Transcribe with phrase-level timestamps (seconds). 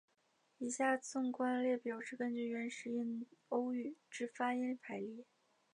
[0.57, 5.25] 以下纵观列表是根据原始印欧语之发音排列。